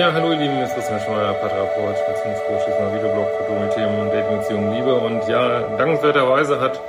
[0.00, 4.08] Ja, hallo ihr Lieben, es ist Christian Schmeier, Paartherapeut, Beziehungscoach, ist mal Videoblog für Themen,
[4.08, 6.80] Dating, Beziehung, Liebe und ja, dankenswerterweise hat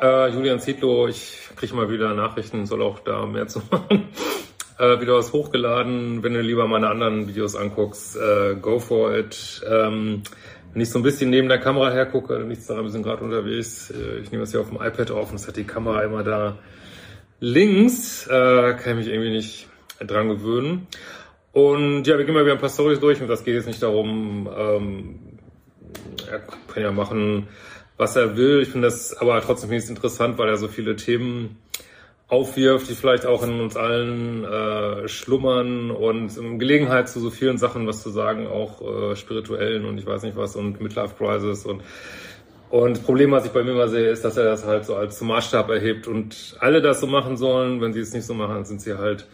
[0.00, 4.08] äh, Julian Zietlow, ich kriege mal wieder Nachrichten, soll auch da mehr zu machen,
[4.78, 6.22] äh, wieder was hochgeladen.
[6.22, 9.62] Wenn du lieber meine anderen Videos anguckst, äh, go for it.
[9.68, 10.22] Ähm,
[10.72, 13.90] wenn ich so ein bisschen neben der Kamera hergucke, nichts daran, wir sind gerade unterwegs,
[13.90, 16.22] äh, ich nehme das hier auf dem iPad auf und es hat die Kamera immer
[16.22, 16.56] da
[17.40, 19.68] links, äh, kann ich mich irgendwie nicht
[20.00, 20.86] dran gewöhnen.
[21.54, 23.80] Und ja, wir gehen mal wieder ein paar Stories durch und das geht jetzt nicht
[23.80, 25.20] darum, ähm,
[26.28, 27.46] er kann ja machen,
[27.96, 28.60] was er will.
[28.60, 31.58] Ich finde das aber trotzdem finde interessant, weil er so viele Themen
[32.26, 37.86] aufwirft, die vielleicht auch in uns allen äh, schlummern und Gelegenheit zu so vielen Sachen
[37.86, 41.82] was zu sagen, auch äh, spirituellen und ich weiß nicht was und Midlife Crisis und
[42.70, 44.96] und das Problem, was ich bei mir immer sehe, ist, dass er das halt so
[44.96, 47.80] als Maßstab erhebt und alle das so machen sollen.
[47.80, 49.28] Wenn sie es nicht so machen, sind sie halt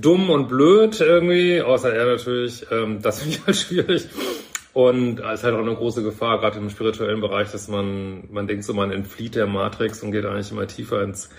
[0.00, 2.66] dumm und blöd irgendwie, außer er natürlich.
[2.70, 4.08] Ähm, das finde ich halt schwierig.
[4.72, 8.48] Und es ist halt auch eine große Gefahr, gerade im spirituellen Bereich, dass man, man
[8.48, 11.30] denkt so, man entflieht der Matrix und geht eigentlich immer tiefer ins,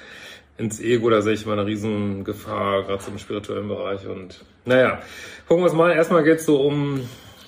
[0.58, 1.10] ins Ego.
[1.10, 4.08] Da sehe ich immer eine riesen Gefahr, gerade so im spirituellen Bereich.
[4.08, 5.02] Und naja,
[5.48, 5.92] gucken wir uns mal.
[5.92, 7.02] Erstmal geht es so um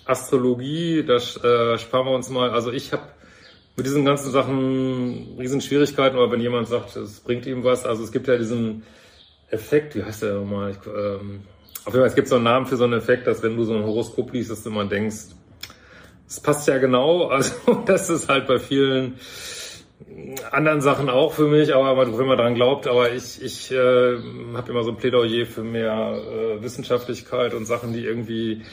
[0.04, 1.04] Astrologie.
[1.08, 2.50] Das äh, sparen wir uns mal.
[2.50, 3.04] Also ich habe
[3.78, 8.04] mit diesen ganzen Sachen riesen Schwierigkeiten, aber wenn jemand sagt, es bringt ihm was, also
[8.04, 8.84] es gibt ja diesen
[9.50, 10.72] Effekt, wie heißt der nochmal?
[10.72, 11.42] Ich, ähm,
[11.86, 13.64] auf jeden Fall, es gibt so einen Namen für so einen Effekt, dass wenn du
[13.64, 15.36] so ein Horoskop liest, dass du immer denkst,
[16.27, 17.27] es passt ja genau.
[17.32, 17.54] Also
[17.86, 19.16] das ist halt bei vielen
[20.52, 24.17] anderen Sachen auch für mich, aber wenn man daran glaubt, aber ich, ich äh,
[24.54, 28.64] habe immer so ein Plädoyer für mehr äh, Wissenschaftlichkeit und Sachen, die irgendwie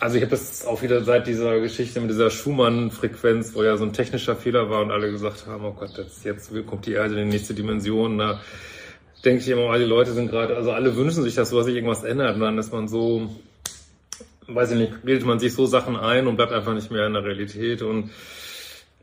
[0.00, 3.84] also ich habe das auch wieder seit dieser Geschichte mit dieser Schumann-Frequenz, wo ja so
[3.84, 7.14] ein technischer Fehler war und alle gesagt haben, oh Gott, jetzt, jetzt kommt die Erde
[7.20, 8.18] in die nächste Dimension.
[8.18, 8.40] Da
[9.24, 12.04] denke ich immer, alle Leute sind gerade, also alle wünschen sich, dass sowas sich irgendwas
[12.04, 13.30] ändert dann ist man so
[14.46, 17.14] weiß ich nicht, bildet man sich so Sachen ein und bleibt einfach nicht mehr in
[17.14, 18.10] der Realität und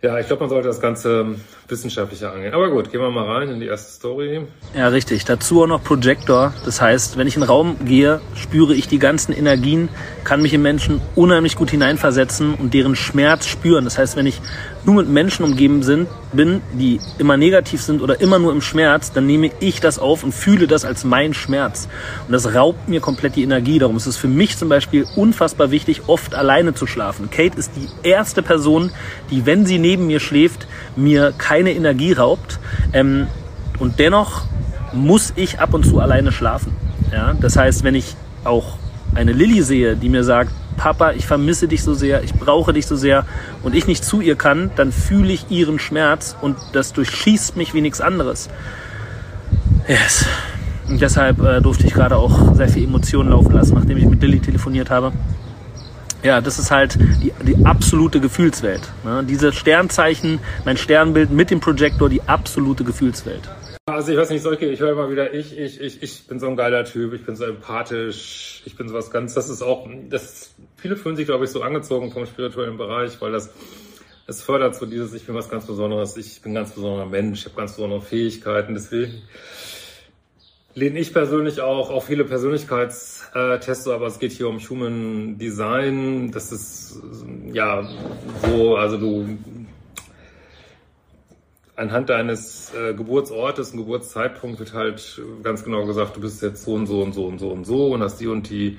[0.03, 1.35] ja, ich glaube, man sollte das Ganze
[1.67, 2.55] wissenschaftlicher angehen.
[2.55, 4.47] Aber gut, gehen wir mal rein in die erste Story.
[4.75, 5.25] Ja, richtig.
[5.25, 6.55] Dazu auch noch Projector.
[6.65, 9.89] Das heißt, wenn ich in den Raum gehe, spüre ich die ganzen Energien,
[10.23, 13.83] kann mich in Menschen unheimlich gut hineinversetzen und deren Schmerz spüren.
[13.83, 14.41] Das heißt, wenn ich
[14.83, 19.11] nur mit Menschen umgeben sind, bin, die immer negativ sind oder immer nur im Schmerz,
[19.11, 21.87] dann nehme ich das auf und fühle das als mein Schmerz.
[22.25, 23.79] Und das raubt mir komplett die Energie.
[23.79, 27.29] Darum ist es für mich zum Beispiel unfassbar wichtig, oft alleine zu schlafen.
[27.29, 28.91] Kate ist die erste Person,
[29.29, 32.59] die, wenn sie neben mir schläft, mir keine Energie raubt.
[32.93, 33.27] Ähm,
[33.79, 34.43] und dennoch
[34.93, 36.75] muss ich ab und zu alleine schlafen.
[37.11, 37.35] Ja?
[37.39, 38.77] Das heißt, wenn ich auch
[39.15, 42.87] eine Lilly sehe, die mir sagt, Papa, ich vermisse dich so sehr, ich brauche dich
[42.87, 43.25] so sehr
[43.63, 47.73] und ich nicht zu ihr kann, dann fühle ich ihren Schmerz und das durchschießt mich
[47.73, 48.49] wie nichts anderes.
[49.87, 50.25] Yes.
[50.87, 54.21] Und deshalb äh, durfte ich gerade auch sehr viel Emotionen laufen lassen, nachdem ich mit
[54.21, 55.11] Lilly telefoniert habe.
[56.23, 58.81] Ja, das ist halt die, die absolute Gefühlswelt.
[59.03, 59.23] Ne?
[59.27, 63.49] Diese Sternzeichen, mein Sternbild mit dem Projektor, die absolute Gefühlswelt.
[63.87, 66.47] Also ich weiß nicht, solche, ich höre immer wieder, ich, ich, ich, ich bin so
[66.47, 70.53] ein geiler Typ, ich bin so empathisch, ich bin sowas ganz, das ist auch, das,
[70.75, 73.49] viele fühlen sich, glaube ich, so angezogen vom spirituellen Bereich, weil das,
[74.27, 77.45] es fördert so dieses, ich bin was ganz Besonderes, ich bin ganz besonderer Mensch, ich
[77.45, 79.23] habe ganz besondere Fähigkeiten, deswegen
[80.75, 86.51] lehne ich persönlich auch auf viele Persönlichkeitstests, aber es geht hier um Human Design, das
[86.51, 87.01] ist,
[87.51, 87.89] ja,
[88.45, 89.39] so, also du
[91.75, 96.73] anhand deines äh, Geburtsortes und Geburtszeitpunkt wird halt ganz genau gesagt, du bist jetzt so
[96.73, 98.77] und so und so und so und so und hast die und die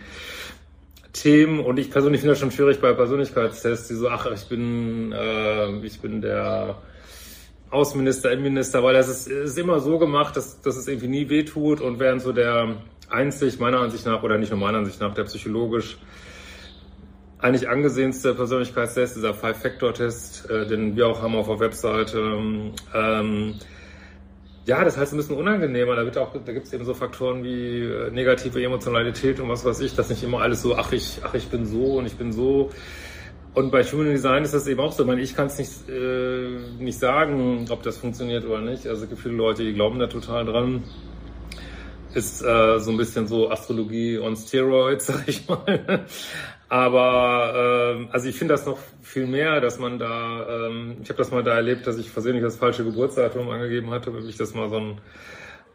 [1.13, 1.61] Themen.
[1.61, 5.85] Und ich persönlich finde das schon schwierig bei Persönlichkeitstests, die so, ach, ich bin, äh,
[5.85, 6.77] ich bin der
[7.71, 11.81] Außenminister, Innenminister, weil das ist, ist immer so gemacht, dass, dass es irgendwie nie wehtut
[11.81, 12.77] und während so der
[13.09, 15.97] einzig, meiner Ansicht nach, oder nicht nur meiner Ansicht nach, der psychologisch
[17.43, 22.19] eigentlich angesehenste Persönlichkeitstest, dieser Five-Factor-Test, äh, den wir auch haben auf der Webseite.
[22.95, 23.55] Ähm,
[24.65, 25.97] ja, das heißt ein bisschen unangenehmer.
[25.97, 29.65] Da wird auch, da gibt es eben so Faktoren wie äh, negative Emotionalität und was
[29.65, 32.15] weiß ich, dass nicht immer alles so, ach ich, ach ich bin so und ich
[32.15, 32.71] bin so.
[33.55, 35.03] Und bei Human Design ist das eben auch so.
[35.03, 38.87] Ich meine, ich kann es nicht, äh, nicht sagen, ob das funktioniert oder nicht.
[38.87, 40.85] Also es gibt viele Leute, die glauben da total dran.
[42.15, 46.07] Ist äh, so ein bisschen so Astrologie on Steroids, sag ich mal.
[46.73, 51.19] Aber äh, also ich finde das noch viel mehr, dass man da, ähm, ich habe
[51.19, 54.55] das mal da erlebt, dass ich versehentlich das falsche Geburtsdatum angegeben hatte, wenn ich das
[54.55, 54.99] mal so ein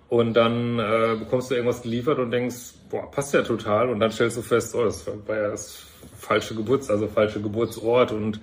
[0.09, 3.89] und dann äh, bekommst du irgendwas geliefert und denkst, boah, passt ja total.
[3.89, 5.85] Und dann stellst du fest, oh, das war ja das
[6.17, 8.41] falsche Geburts, also falsche Geburtsort und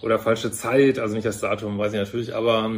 [0.00, 2.70] oder falsche Zeit, also nicht das Datum, weiß ich natürlich, aber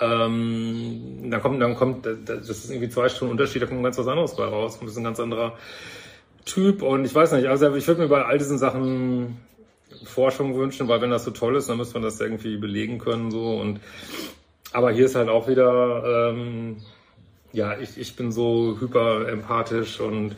[0.00, 4.06] ähm, dann kommt, dann kommt, das ist irgendwie zwei Stunden Unterschied, da kommt ganz was
[4.06, 5.58] anderes bei raus, das ist ein ganz anderer
[6.48, 9.36] Typ und ich weiß nicht, also ich würde mir bei all diesen Sachen
[10.04, 13.30] Forschung wünschen, weil wenn das so toll ist, dann müsste man das irgendwie belegen können
[13.30, 13.80] so und
[14.72, 16.78] aber hier ist halt auch wieder ähm,
[17.52, 20.36] ja, ich, ich bin so hyper empathisch und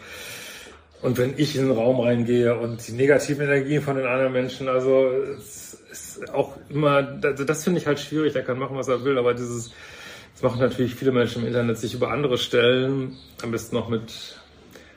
[1.03, 4.69] und wenn ich in den Raum reingehe und die negativen Energien von den anderen Menschen,
[4.69, 5.09] also
[5.39, 9.03] es ist auch immer, also das finde ich halt schwierig, der kann machen, was er
[9.03, 9.73] will, aber dieses,
[10.35, 14.40] das machen natürlich viele Menschen im Internet, sich über andere stellen, am besten noch mit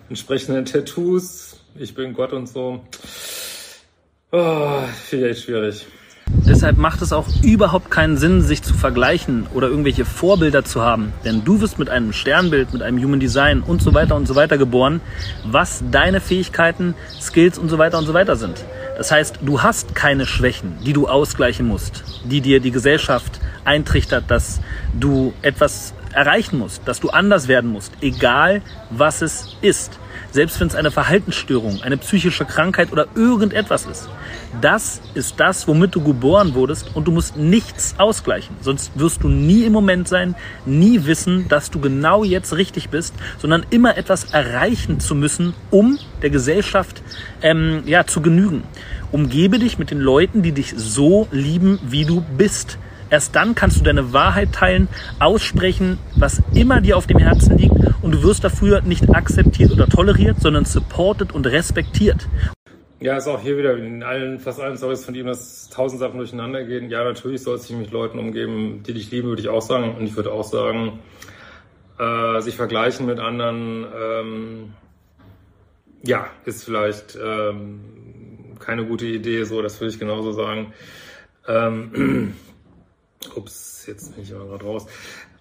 [0.10, 2.82] entsprechenden Tattoos, ich bin Gott und so.
[4.32, 5.86] Oh, finde ich schwierig.
[6.46, 11.14] Deshalb macht es auch überhaupt keinen Sinn, sich zu vergleichen oder irgendwelche Vorbilder zu haben.
[11.24, 14.36] Denn du wirst mit einem Sternbild, mit einem Human Design und so weiter und so
[14.36, 15.02] weiter geboren,
[15.46, 18.64] was deine Fähigkeiten, Skills und so weiter und so weiter sind.
[18.98, 24.26] Das heißt, du hast keine Schwächen, die du ausgleichen musst, die dir die Gesellschaft eintrichtert,
[24.30, 24.60] dass
[25.00, 30.00] du etwas erreichen musst, dass du anders werden musst, egal was es ist.
[30.31, 34.10] Selbst wenn es eine Verhaltensstörung, eine psychische Krankheit oder irgendetwas ist.
[34.62, 38.56] Das ist das, womit du geboren wurdest und du musst nichts ausgleichen.
[38.62, 43.13] Sonst wirst du nie im Moment sein, nie wissen, dass du genau jetzt richtig bist,
[43.38, 47.04] sondern immer etwas erreichen zu müssen, um der Gesellschaft
[47.42, 48.63] ähm, ja, zu genügen.
[49.12, 52.80] Umgebe dich mit den Leuten, die dich so lieben, wie du bist.
[53.13, 54.88] Erst dann kannst du deine Wahrheit teilen,
[55.19, 59.86] aussprechen, was immer dir auf dem Herzen liegt und du wirst dafür nicht akzeptiert oder
[59.86, 62.27] toleriert, sondern supported und respektiert.
[63.01, 66.18] Ja, ist auch hier wieder in allen, fast allen Stories von ihm, dass tausend Sachen
[66.18, 66.89] durcheinander gehen.
[66.89, 69.94] Ja, natürlich soll es sich mit Leuten umgeben, die dich lieben, würde ich auch sagen.
[69.95, 70.98] Und ich würde auch sagen,
[72.00, 74.74] äh, sich vergleichen mit anderen, ähm,
[76.01, 77.80] ja, ist vielleicht ähm,
[78.57, 80.74] keine gute Idee, so, das würde ich genauso sagen.
[81.48, 82.33] Ähm,
[83.36, 84.86] ups, jetzt bin ich aber gerade raus.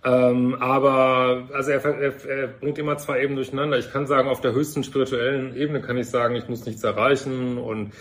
[0.04, 3.78] Ähm, aber also er, er, er bringt immer zwei Ebenen durcheinander.
[3.78, 7.58] Ich kann sagen, auf der höchsten spirituellen Ebene kann ich sagen, ich muss nichts erreichen
[7.58, 7.92] und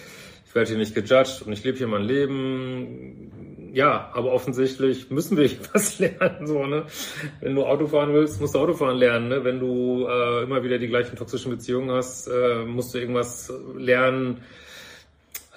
[0.45, 3.71] ich werde hier nicht gejudged und ich lebe hier mein Leben.
[3.73, 6.47] Ja, aber offensichtlich müssen wir was lernen.
[6.47, 6.85] So, ne?
[7.39, 9.29] Wenn du Auto fahren willst, musst du Autofahren lernen.
[9.29, 9.43] Ne?
[9.43, 14.41] Wenn du äh, immer wieder die gleichen toxischen Beziehungen hast, äh, musst du irgendwas lernen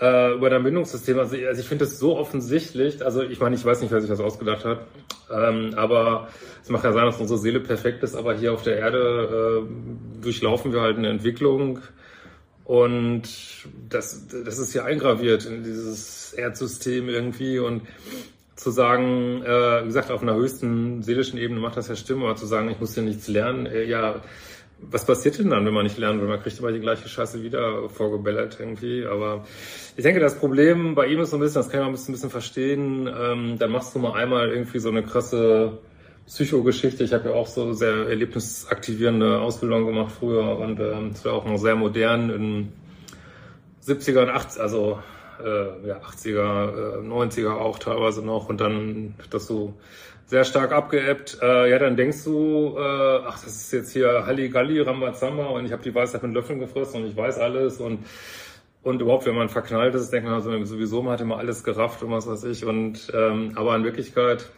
[0.01, 1.19] äh, über dein Bindungssystem.
[1.19, 3.05] Also, also ich finde das so offensichtlich.
[3.05, 4.87] Also ich meine, ich weiß nicht, wer sich das ausgedacht hat.
[5.33, 6.29] Ähm, aber
[6.63, 10.23] es mag ja sein, dass unsere Seele perfekt ist, aber hier auf der Erde äh,
[10.23, 11.81] durchlaufen wir halt eine Entwicklung.
[12.65, 13.23] Und
[13.91, 17.59] das, das ist hier eingraviert in dieses Erdsystem irgendwie.
[17.59, 17.83] Und
[18.57, 22.37] zu sagen, äh, wie gesagt, auf einer höchsten seelischen Ebene macht das ja Stimme, aber
[22.37, 24.23] zu sagen, ich muss hier nichts lernen, äh, ja,
[24.91, 26.29] was passiert denn dann, wenn man nicht lernen will?
[26.29, 29.07] Man kriegt immer die gleiche Scheiße wieder vorgebellert irgendwie.
[29.07, 29.45] Aber
[29.97, 32.17] ich denke, das Problem bei ihm ist so ein bisschen, das kann ein bisschen, ein
[32.17, 35.79] bisschen verstehen, ähm, dann machst du mal einmal irgendwie so eine krasse
[36.27, 37.05] Psychogeschichte.
[37.05, 41.45] Ich habe ja auch so sehr erlebnisaktivierende Ausbildung gemacht früher und ähm, ähm, war auch
[41.45, 42.73] noch sehr modern in
[43.87, 44.99] 70er und 80 also
[45.43, 49.75] äh, ja, 80er, äh, 90er auch teilweise noch und dann das so
[50.27, 51.39] sehr stark abgeebbt.
[51.43, 55.73] Äh, ja, dann denkst du, äh, ach, das ist jetzt hier Halligalli, Rambazamba und ich
[55.73, 58.05] habe die Weisheit mit Löffeln gefressen und ich weiß alles und
[58.85, 62.03] und überhaupt, wenn man verknallt ist, denkt man also sowieso, man hat immer alles gerafft
[62.03, 62.67] und was weiß ich.
[62.67, 64.51] Und ähm, aber in Wirklichkeit,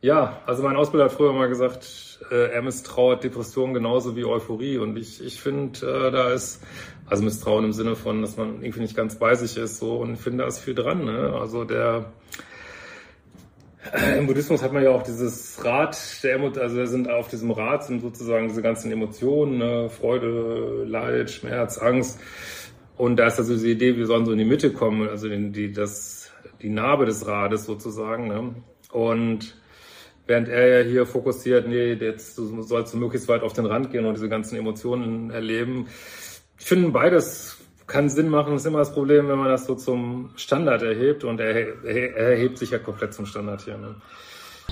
[0.00, 4.78] ja, also mein Ausbilder hat früher mal gesagt, äh, er misstrauert Depressionen genauso wie Euphorie.
[4.78, 6.64] Und ich, ich finde, äh, da ist,
[7.06, 10.14] also Misstrauen im Sinne von, dass man irgendwie nicht ganz bei sich ist, so und
[10.14, 11.04] ich finde, da ist viel dran.
[11.04, 11.32] Ne?
[11.40, 12.06] Also der
[14.18, 17.84] im Buddhismus hat man ja auch dieses Rad, der Emo also sind auf diesem Rad
[17.84, 19.88] sind sozusagen diese ganzen Emotionen, ne?
[19.88, 22.20] Freude, Leid, Schmerz, Angst.
[22.96, 25.54] Und da ist also diese Idee, wir sollen so in die Mitte kommen, also in
[25.54, 28.28] die, das, die Narbe des Rades sozusagen.
[28.28, 28.54] Ne?
[28.92, 29.56] Und
[30.26, 34.04] während er ja hier fokussiert, nee, jetzt sollst du möglichst weit auf den Rand gehen
[34.04, 35.86] und diese ganzen Emotionen erleben.
[36.58, 37.56] Ich finde beides
[37.90, 41.40] kann Sinn machen, ist immer das Problem, wenn man das so zum Standard erhebt und
[41.40, 41.54] er,
[41.84, 43.76] er, er erhebt sich ja komplett zum Standard hier.
[43.76, 43.94] Ne?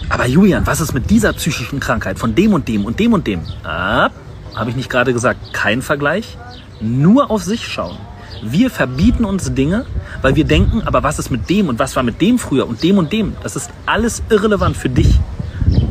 [0.08, 3.26] Aber Julian, was ist mit dieser psychischen Krankheit von dem und dem und dem und
[3.26, 3.42] dem?
[3.64, 4.10] Ah,
[4.54, 6.38] habe ich nicht gerade gesagt, kein Vergleich?
[6.80, 7.98] Nur auf sich schauen.
[8.42, 9.84] Wir verbieten uns Dinge,
[10.22, 12.82] weil wir denken, aber was ist mit dem und was war mit dem früher und
[12.82, 13.34] dem und dem?
[13.42, 15.18] Das ist alles irrelevant für dich.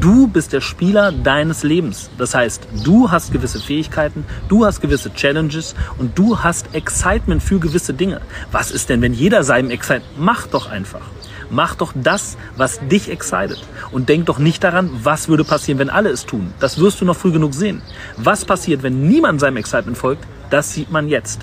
[0.08, 2.10] Du bist der Spieler deines Lebens.
[2.18, 7.60] Das heißt, du hast gewisse Fähigkeiten, du hast gewisse Challenges und du hast Excitement für
[7.60, 8.22] gewisse Dinge.
[8.54, 10.18] Was ist denn, wenn jeder seinem Excitement?
[10.18, 11.02] Mach doch einfach.
[11.50, 13.60] Mach doch das, was dich excited.
[13.92, 16.54] Und denk doch nicht daran, was würde passieren, wenn alle es tun.
[16.62, 17.82] Das wirst du noch früh genug sehen.
[18.16, 21.42] Was passiert, wenn niemand seinem Excitement folgt, das sieht man jetzt.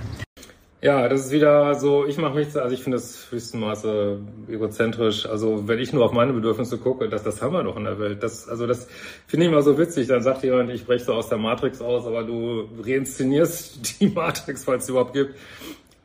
[0.85, 5.25] Ja, das ist wieder so, ich mache nichts, also ich finde das höchsten Maße egozentrisch.
[5.25, 7.99] Also wenn ich nur auf meine Bedürfnisse gucke, das, das haben wir doch in der
[7.99, 8.23] Welt.
[8.23, 8.87] Das, also das
[9.27, 10.09] finde ich immer so witzig.
[10.09, 14.65] Dann sagt jemand, ich breche so aus der Matrix aus, aber du reinszenierst die Matrix,
[14.65, 15.37] falls es überhaupt gibt,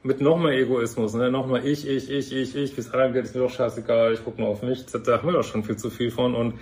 [0.01, 1.29] mit noch mehr Egoismus, ne?
[1.29, 4.24] noch mal ich, ich, ich, ich, ich, bis anderen geht, ist mir doch scheißegal, ich
[4.24, 4.86] gucke nur auf mich.
[4.86, 6.53] Da haben wir doch schon viel zu viel von und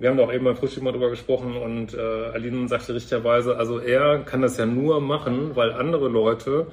[0.00, 2.00] wir haben doch eben beim Frühstück mal drüber gesprochen und äh,
[2.34, 6.66] Aline sagte richtigerweise, also er kann das ja nur machen, weil andere Leute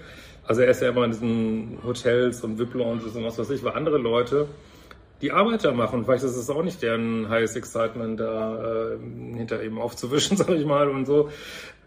[0.46, 3.74] also er ist ja immer in diesen Hotels und VIP-Lounges und was weiß ich, weil
[3.74, 4.48] andere Leute
[5.22, 6.04] die Arbeiter machen.
[6.04, 8.98] Vielleicht ist es auch nicht deren highest excitement, da äh,
[9.38, 11.30] hinter ihm aufzuwischen, sag ich mal, und so.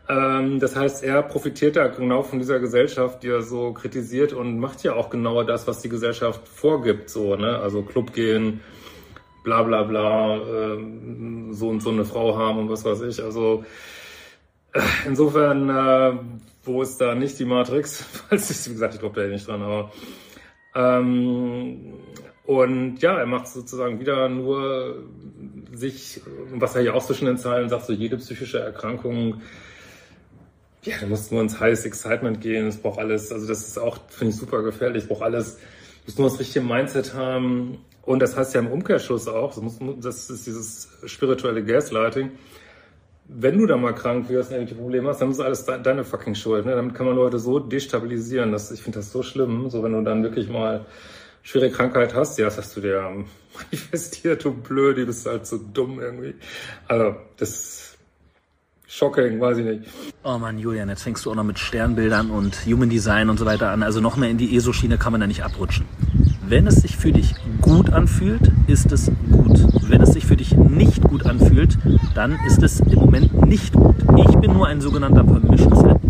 [0.09, 4.59] Ähm, das heißt, er profitiert da genau von dieser Gesellschaft, die er so kritisiert und
[4.59, 7.59] macht ja auch genau das, was die Gesellschaft vorgibt, so, ne?
[7.59, 8.61] Also Club gehen,
[9.45, 10.79] bla bla bla, äh,
[11.51, 13.23] so und so eine Frau haben und was weiß ich.
[13.23, 13.65] Also
[14.75, 16.19] äh, insofern äh,
[16.65, 18.03] wo ist da nicht die Matrix?
[18.29, 19.93] Falls ich, wie gesagt, ich glaube da nicht dran, aber
[20.75, 21.95] ähm,
[22.47, 25.05] und ja, er macht sozusagen wieder nur
[25.73, 26.21] sich,
[26.53, 29.41] was er hier auch zwischen den Zeilen sagt, so jede psychische Erkrankung,
[30.83, 33.99] ja, da muss nur ins Highest Excitement gehen, es braucht alles, also das ist auch,
[34.09, 35.59] finde ich, super gefährlich, braucht alles,
[36.07, 37.79] muss nur das richtige Mindset haben.
[38.03, 39.59] Und das heißt ja im Umkehrschluss auch,
[40.03, 42.33] das ist dieses spirituelle Gaslighting,
[43.27, 46.35] wenn du da mal krank wirst und irgendwelche Probleme hast, dann ist alles deine fucking
[46.35, 46.67] Schuld.
[46.67, 46.75] Ne?
[46.75, 48.53] Damit kann man Leute so destabilisieren.
[48.53, 49.71] dass ich finde das so schlimm.
[49.71, 50.85] So, wenn du dann wirklich mal
[51.43, 55.59] schwere Krankheit hast, ja, das hast du dir manifestiert, du blöd, du bist halt so
[55.59, 56.35] dumm irgendwie.
[56.87, 57.99] Also, das ist
[58.87, 59.91] shocking, weiß ich nicht.
[60.23, 63.47] Oh man, Julian, jetzt fängst du auch noch mit Sternbildern und Human Design und so
[63.47, 63.83] weiter an.
[63.83, 65.87] Also noch mehr in die ESO-Schiene kann man da nicht abrutschen.
[66.47, 69.59] Wenn es sich für dich gut anfühlt, ist es gut.
[69.89, 71.79] Wenn es sich für dich nicht gut anfühlt,
[72.15, 73.97] dann ist es im Moment nicht gut.
[74.17, 76.01] Ich bin nur ein sogenannter Permission Slip,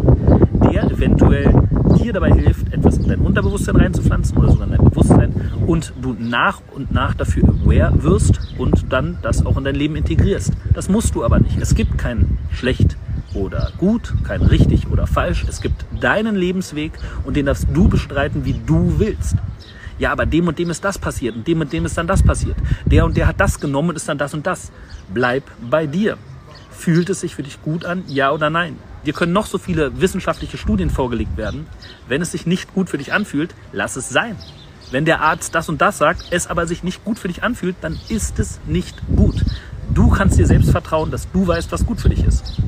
[0.70, 1.52] der eventuell
[1.98, 5.34] dir dabei hilft, etwas in dein Unterbewusstsein reinzupflanzen oder sogar in dein Bewusstsein
[5.66, 9.96] und du nach und nach dafür aware wirst und dann das auch in dein Leben
[9.96, 10.52] integrierst.
[10.72, 11.58] Das musst du aber nicht.
[11.60, 12.96] Es gibt kein schlecht
[13.34, 15.44] oder gut, kein richtig oder falsch.
[15.48, 16.92] Es gibt deinen Lebensweg
[17.24, 19.36] und den darfst du bestreiten, wie du willst
[19.98, 22.22] ja, aber dem und dem ist das passiert und dem und dem ist dann das
[22.22, 22.56] passiert.
[22.84, 24.72] Der und der hat das genommen und ist dann das und das.
[25.12, 26.16] Bleib bei dir.
[26.70, 28.04] Fühlt es sich für dich gut an?
[28.08, 28.78] Ja oder nein?
[29.06, 31.66] Dir können noch so viele wissenschaftliche Studien vorgelegt werden.
[32.08, 34.36] Wenn es sich nicht gut für dich anfühlt, lass es sein.
[34.90, 37.76] Wenn der Arzt das und das sagt, es aber sich nicht gut für dich anfühlt,
[37.80, 39.44] dann ist es nicht gut.
[39.92, 42.60] Du kannst dir selbst vertrauen, dass du weißt, was gut für dich ist.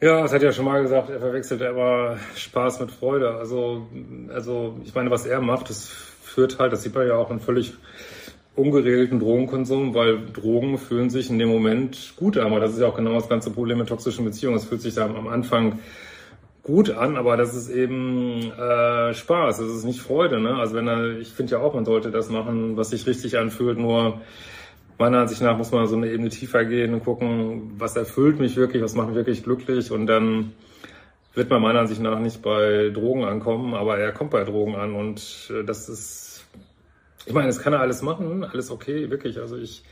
[0.00, 3.36] Ja, es hat ja schon mal gesagt, er verwechselt immer Spaß mit Freude.
[3.36, 3.86] Also,
[4.34, 5.92] also ich meine, was er macht, ist
[6.34, 7.74] führt halt, das sieht man ja auch in völlig
[8.56, 12.46] ungeregelten Drogenkonsum, weil Drogen fühlen sich in dem Moment gut an.
[12.46, 14.56] Aber das ist ja auch genau das ganze Problem mit toxischen Beziehungen.
[14.56, 15.80] Es fühlt sich da am Anfang
[16.62, 20.40] gut an, aber das ist eben äh, Spaß, das ist nicht Freude.
[20.40, 20.56] Ne?
[20.56, 23.78] Also wenn er, ich finde ja auch, man sollte das machen, was sich richtig anfühlt,
[23.78, 24.20] nur
[24.98, 28.56] meiner Ansicht nach muss man so eine Ebene tiefer gehen und gucken, was erfüllt mich
[28.56, 30.52] wirklich, was macht mich wirklich glücklich und dann
[31.34, 34.94] wird man meiner Ansicht nach nicht bei Drogen ankommen, aber er kommt bei Drogen an
[34.94, 36.23] und äh, das ist,
[37.26, 39.38] ich meine, das kann er alles machen, alles okay, wirklich.
[39.38, 39.82] Also ich,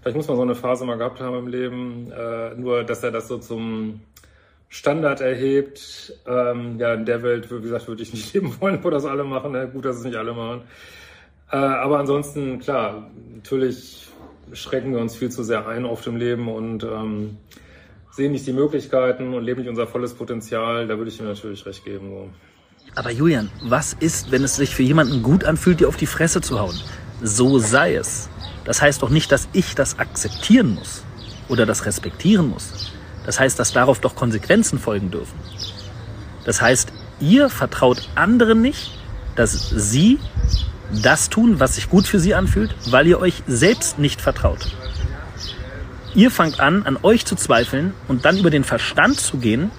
[0.00, 3.10] vielleicht muss man so eine Phase mal gehabt haben im Leben, äh, nur dass er
[3.10, 4.00] das so zum
[4.68, 6.12] Standard erhebt.
[6.26, 9.24] Ähm, ja, in der Welt, wie gesagt, würde ich nicht leben wollen, wo das alle
[9.24, 9.52] machen.
[9.52, 9.68] Ne?
[9.72, 10.62] Gut, dass es nicht alle machen.
[11.50, 14.08] Äh, aber ansonsten, klar, natürlich
[14.52, 17.38] schrecken wir uns viel zu sehr ein auf dem Leben und ähm,
[18.10, 21.64] sehen nicht die Möglichkeiten und leben nicht unser volles Potenzial, da würde ich ihm natürlich
[21.66, 22.10] recht geben.
[22.10, 22.28] So.
[22.94, 26.40] Aber Julian, was ist, wenn es sich für jemanden gut anfühlt, dir auf die Fresse
[26.40, 26.78] zu hauen?
[27.22, 28.28] So sei es.
[28.64, 31.02] Das heißt doch nicht, dass ich das akzeptieren muss
[31.48, 32.92] oder das respektieren muss.
[33.26, 35.38] Das heißt, dass darauf doch Konsequenzen folgen dürfen.
[36.44, 38.98] Das heißt, ihr vertraut anderen nicht,
[39.34, 40.18] dass sie
[41.02, 44.68] das tun, was sich gut für sie anfühlt, weil ihr euch selbst nicht vertraut.
[46.14, 49.72] Ihr fangt an, an euch zu zweifeln und dann über den Verstand zu gehen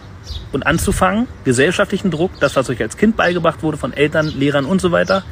[0.51, 4.81] und anzufangen, gesellschaftlichen Druck, das, was euch als Kind beigebracht wurde von Eltern, Lehrern und
[4.81, 5.23] so weiter,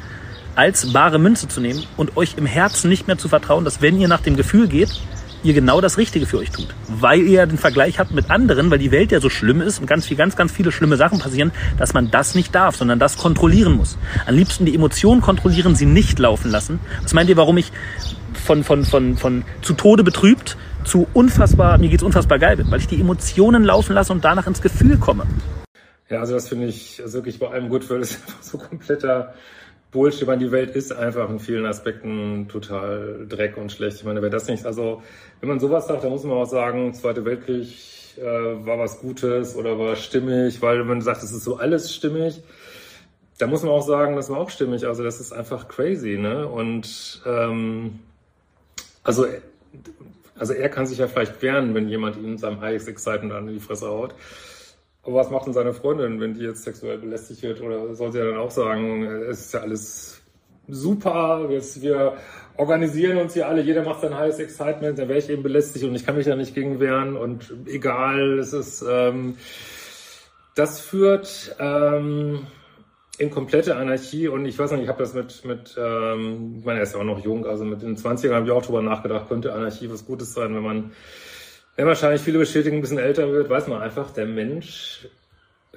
[0.54, 3.98] als bare Münze zu nehmen und euch im Herzen nicht mehr zu vertrauen, dass wenn
[4.00, 4.90] ihr nach dem Gefühl geht,
[5.44, 6.68] ihr genau das Richtige für euch tut.
[6.88, 9.78] Weil ihr ja den Vergleich habt mit anderen, weil die Welt ja so schlimm ist
[9.78, 12.98] und ganz viel, ganz, ganz viele schlimme Sachen passieren, dass man das nicht darf, sondern
[12.98, 13.98] das kontrollieren muss.
[14.26, 16.80] Am liebsten die Emotionen kontrollieren, sie nicht laufen lassen.
[17.02, 17.72] Was meint ihr, warum ich
[18.32, 22.70] von, von, von, von zu Tode betrübt zu unfassbar, mir geht's unfassbar geil bin?
[22.70, 25.26] Weil ich die Emotionen laufen lasse und danach ins Gefühl komme.
[26.08, 29.34] Ja, also das finde ich wirklich bei allem gut, weil es einfach so kompletter
[29.90, 30.28] Bullshit.
[30.28, 33.98] Ich die Welt ist einfach in vielen Aspekten total Dreck und schlecht.
[33.98, 35.02] Ich meine, wer das nicht, also
[35.40, 37.68] wenn man sowas sagt, dann muss man auch sagen, Zweite Weltkrieg
[38.18, 41.94] äh, war was Gutes oder war stimmig, weil wenn man sagt, es ist so alles
[41.94, 42.42] stimmig,
[43.38, 44.86] da muss man auch sagen, das war auch stimmig.
[44.86, 46.46] Also das ist einfach crazy, ne?
[46.46, 47.98] Und ähm,
[49.02, 49.26] also
[50.36, 53.46] also er kann sich ja vielleicht wehren, wenn jemand ihm in seinem Highest Excitement an
[53.46, 54.14] die Fresse haut.
[55.02, 57.60] Aber was macht denn seine Freundin, wenn die jetzt sexuell belästigt wird?
[57.60, 60.22] Oder soll sie ja dann auch sagen, es ist ja alles
[60.66, 62.16] super, wir
[62.56, 65.94] organisieren uns hier alle, jeder macht sein heißes Excitement, dann wäre ich eben belästigt und
[65.94, 69.36] ich kann mich da nicht gegen wehren und egal, es ist, ähm,
[70.54, 72.46] das führt ähm,
[73.18, 76.80] in komplette Anarchie und ich weiß nicht, ich habe das mit, mit ähm, ich meine,
[76.80, 79.28] er ist ja auch noch jung, also mit den 20ern habe ich auch drüber nachgedacht,
[79.28, 80.92] könnte Anarchie was Gutes sein, wenn man
[81.76, 85.08] wenn wahrscheinlich viele bestätigen, ein bisschen älter wird, weiß man einfach, der Mensch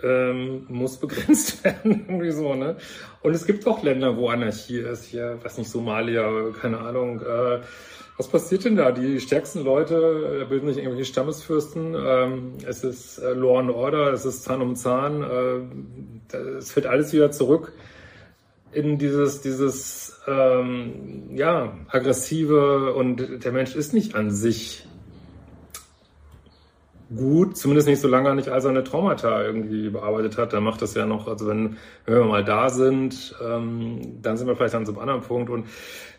[0.04, 2.78] ähm, muss begrenzt werden, irgendwie so, ne?
[3.22, 7.62] Und es gibt auch Länder, wo Anarchie ist, hier, was nicht, Somalia, keine Ahnung, äh,
[8.18, 8.92] was passiert denn da?
[8.92, 11.96] Die stärksten Leute äh, bilden sich irgendwelche Stammesfürsten.
[11.96, 15.24] Ähm, es ist äh, Law and Order, es ist Zahn um Zahn.
[15.24, 17.74] Äh, es fällt alles wieder zurück
[18.72, 24.88] in dieses, dieses ähm, ja, aggressive und der Mensch ist nicht an sich
[27.16, 30.54] gut, zumindest nicht so lange nicht all seine Traumata irgendwie bearbeitet hat.
[30.54, 34.48] Dann macht das ja noch, also wenn, wenn wir mal da sind, ähm, dann sind
[34.48, 35.50] wir vielleicht an so einem anderen Punkt.
[35.50, 35.68] Und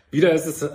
[0.09, 0.67] wieder ist es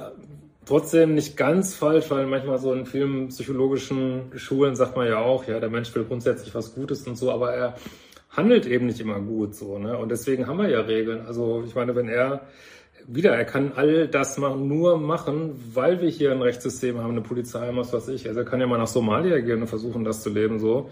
[0.67, 5.47] trotzdem nicht ganz falsch, weil manchmal so in vielen psychologischen Schulen sagt man ja auch,
[5.47, 7.75] ja, der Mensch will grundsätzlich was Gutes und so, aber er
[8.31, 9.97] handelt eben nicht immer gut so, ne?
[9.97, 11.27] Und deswegen haben wir ja Regeln.
[11.27, 12.43] Also ich meine, wenn er
[13.07, 17.21] wieder, er kann all das machen, nur machen, weil wir hier ein Rechtssystem haben, eine
[17.21, 18.27] Polizei, was weiß ich.
[18.29, 20.91] Also er kann ja mal nach Somalia gehen und versuchen, das zu leben so.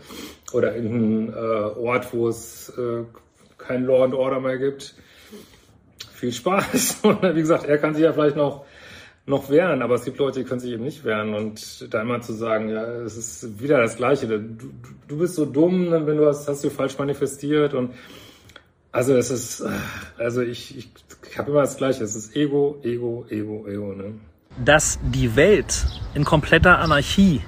[0.53, 3.05] Oder in einen äh, Ort, wo es äh,
[3.59, 4.95] kein Law and Order mehr gibt.
[6.13, 7.03] Viel Spaß.
[7.03, 8.67] Wie gesagt, er kann sich ja vielleicht noch
[9.33, 12.21] noch wehren, aber es gibt Leute, die können sich eben nicht wehren und da immer
[12.21, 14.29] zu sagen, ja, es ist wieder das Gleiche.
[14.29, 14.71] Du,
[15.09, 17.91] du bist so dumm, wenn du hast, hast du falsch manifestiert und
[18.93, 19.65] also es ist,
[20.19, 20.91] also ich, ich,
[21.31, 22.05] ich habe immer das Gleiche.
[22.05, 23.95] Es ist Ego, Ego, Ego, Ego.
[23.95, 24.13] Ne?
[24.63, 27.41] Dass die Welt in kompletter Anarchie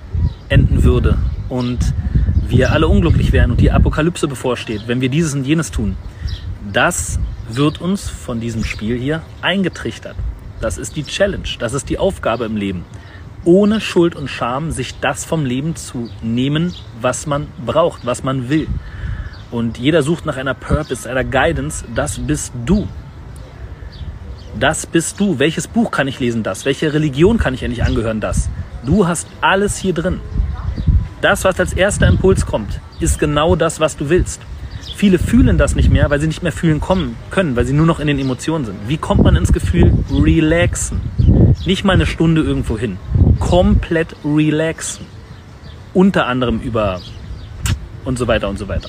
[0.48, 1.18] enden würde
[1.50, 1.78] und
[2.48, 5.96] wir alle unglücklich wären und die Apokalypse bevorsteht, wenn wir dieses und jenes tun,
[6.72, 7.18] das
[7.50, 10.16] wird uns von diesem Spiel hier eingetrichtert.
[10.60, 12.84] Das ist die Challenge, das ist die Aufgabe im Leben.
[13.44, 18.48] Ohne Schuld und Scham sich das vom Leben zu nehmen, was man braucht, was man
[18.48, 18.68] will.
[19.50, 21.84] Und jeder sucht nach einer Purpose, einer Guidance.
[21.94, 22.88] Das bist du.
[24.58, 25.38] Das bist du.
[25.38, 26.42] Welches Buch kann ich lesen?
[26.42, 26.64] Das.
[26.64, 28.20] Welche Religion kann ich endlich angehören?
[28.20, 28.48] Das.
[28.84, 30.20] Du hast alles hier drin.
[31.20, 34.40] Das, was als erster Impuls kommt, ist genau das, was du willst.
[34.96, 37.86] Viele fühlen das nicht mehr, weil sie nicht mehr fühlen kommen können, weil sie nur
[37.86, 38.76] noch in den Emotionen sind.
[38.86, 41.00] Wie kommt man ins Gefühl relaxen?
[41.66, 42.96] Nicht mal eine Stunde irgendwo hin.
[43.40, 45.04] Komplett relaxen.
[45.92, 47.00] Unter anderem über
[48.04, 48.88] und so weiter und so weiter.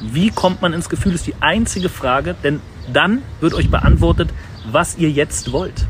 [0.00, 2.60] Wie kommt man ins Gefühl, ist die einzige Frage, denn
[2.92, 4.30] dann wird euch beantwortet,
[4.70, 5.86] was ihr jetzt wollt.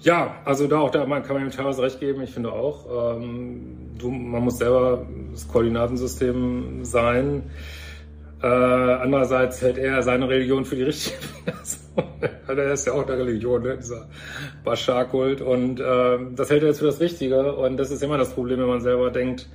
[0.00, 2.22] Ja, also da auch da man kann man ihm teilweise recht geben.
[2.22, 7.42] Ich finde auch, ähm, du, man muss selber das Koordinatensystem sein.
[8.40, 11.16] Äh, andererseits hält er seine Religion für die richtige.
[12.46, 13.76] also, er ist ja auch eine Religion, ne?
[13.76, 14.08] dieser
[14.64, 15.40] Bashar-Kult.
[15.40, 17.54] Und äh, das hält er jetzt für das Richtige.
[17.56, 19.48] Und das ist immer das Problem, wenn man selber denkt,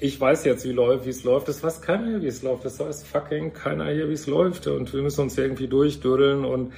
[0.00, 1.48] ich weiß jetzt, wie läuft, wie es läuft.
[1.48, 2.64] Das weiß keiner, wie es läuft.
[2.64, 4.66] Das weiß fucking keiner hier, wie es läuft.
[4.66, 6.72] Und wir müssen uns irgendwie durchdürdeln und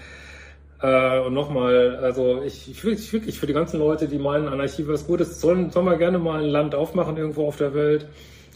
[0.83, 5.07] äh, und nochmal, also ich, ich wirklich für die ganzen Leute, die meinen, Anarchie was
[5.07, 8.09] Gutes, sollen, sollen wir gerne mal ein Land aufmachen irgendwo auf der Welt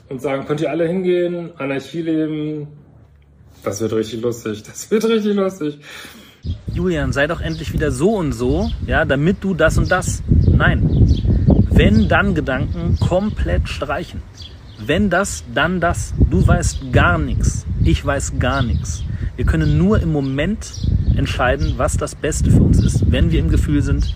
[0.08, 2.68] und sagen, könnt ihr alle hingehen, Anarchie leben.
[3.62, 4.62] Das wird richtig lustig.
[4.62, 5.78] Das wird richtig lustig.
[6.72, 10.22] Julian, sei doch endlich wieder so und so, ja, damit du das und das.
[10.46, 10.82] Nein.
[11.70, 14.22] Wenn dann Gedanken komplett streichen.
[14.78, 16.12] Wenn das, dann das.
[16.30, 17.64] Du weißt gar nichts.
[17.84, 19.02] Ich weiß gar nichts.
[19.36, 20.72] Wir können nur im Moment
[21.16, 23.10] entscheiden, was das Beste für uns ist.
[23.10, 24.14] Wenn wir im Gefühl sind,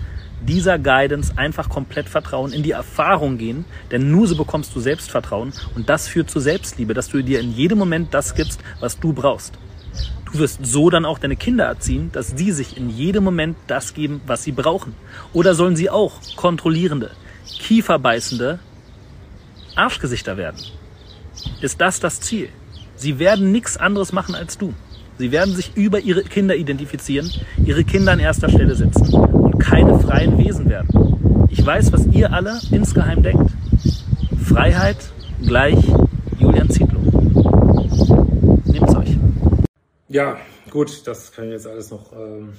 [0.48, 5.52] dieser Guidance einfach komplett vertrauen, in die Erfahrung gehen, denn nur so bekommst du Selbstvertrauen
[5.76, 9.12] und das führt zu Selbstliebe, dass du dir in jedem Moment das gibst, was du
[9.12, 9.58] brauchst.
[10.32, 13.94] Du wirst so dann auch deine Kinder erziehen, dass sie sich in jedem Moment das
[13.94, 14.94] geben, was sie brauchen.
[15.32, 17.10] Oder sollen sie auch kontrollierende,
[17.46, 18.58] kieferbeißende
[19.74, 20.60] Arschgesichter werden.
[21.60, 22.48] Ist das das Ziel?
[22.96, 24.74] Sie werden nichts anderes machen als du.
[25.18, 27.30] Sie werden sich über ihre Kinder identifizieren,
[27.64, 31.48] ihre Kinder an erster Stelle setzen keine freien Wesen werden.
[31.50, 33.50] Ich weiß, was ihr alle insgeheim denkt.
[34.44, 34.96] Freiheit
[35.46, 35.78] gleich
[36.38, 37.00] Julian Zietlow.
[38.64, 39.16] Nehmt's euch.
[40.08, 40.36] Ja,
[40.70, 42.54] gut, das kann ich jetzt alles noch ähm,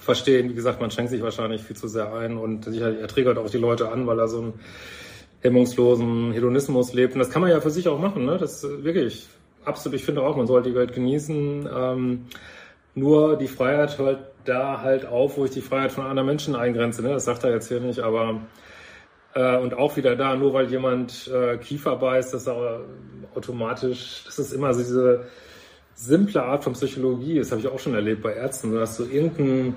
[0.00, 0.50] verstehen.
[0.50, 3.50] Wie gesagt, man schenkt sich wahrscheinlich viel zu sehr ein und sicherlich, er triggert auch
[3.50, 4.52] die Leute an, weil er so einen
[5.42, 7.14] hemmungslosen Hedonismus lebt.
[7.14, 8.38] Und das kann man ja für sich auch machen, ne?
[8.38, 9.28] Das ist wirklich
[9.64, 11.68] absolut, ich finde auch, man sollte die Welt genießen.
[11.74, 12.26] Ähm,
[12.94, 17.02] nur die Freiheit hört da halt auf, wo ich die Freiheit von anderen Menschen eingrenze.
[17.02, 17.10] Ne?
[17.10, 18.40] Das sagt er jetzt hier nicht, aber
[19.34, 22.82] äh, und auch wieder da, nur weil jemand äh, Kiefer beißt, das ist aber
[23.34, 25.24] automatisch, das ist immer so diese
[25.94, 29.04] simple Art von Psychologie, das habe ich auch schon erlebt bei Ärzten, du hast so
[29.04, 29.74] irgendein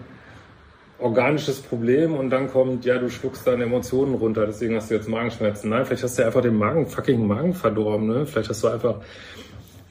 [1.00, 5.08] organisches Problem und dann kommt, ja, du schluckst deine Emotionen runter, deswegen hast du jetzt
[5.08, 5.70] Magenschmerzen.
[5.70, 8.26] Nein, vielleicht hast du einfach den Magen, fucking Magen verdorben, ne?
[8.26, 9.02] Vielleicht hast du einfach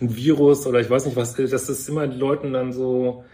[0.00, 3.24] ein Virus oder ich weiß nicht was, das ist immer den Leuten dann so,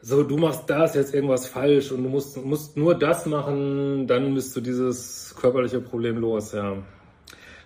[0.00, 4.34] so, du machst das jetzt irgendwas falsch und du musst, musst nur das machen, dann
[4.34, 6.76] bist du dieses körperliche Problem los, ja.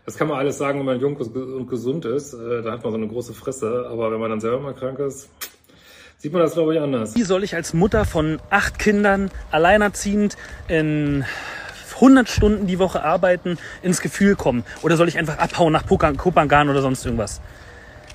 [0.04, 2.92] Das kann man alles sagen, wenn man jung und gesund ist, äh, da hat man
[2.92, 5.28] so eine große Fresse, aber wenn man dann selber mal krank ist,
[6.18, 7.14] sieht man das, glaube ich, anders.
[7.14, 11.24] Wie soll ich als Mutter von acht Kindern alleinerziehend in
[11.94, 14.64] 100 Stunden die Woche arbeiten, ins Gefühl kommen?
[14.83, 17.40] Oder soll ich einfach abhauen nach Kopangan oder sonst irgendwas?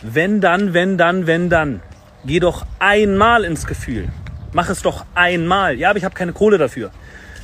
[0.02, 1.82] Wenn dann, wenn dann, wenn dann.
[2.26, 4.10] Geh doch einmal ins Gefühl.
[4.54, 5.76] Mach es doch einmal.
[5.76, 6.92] Ja, aber ich habe keine Kohle dafür.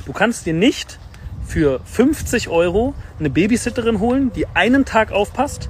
[0.06, 0.98] Du kannst dir nicht
[1.46, 5.68] für 50 Euro eine Babysitterin holen, die einen Tag aufpasst.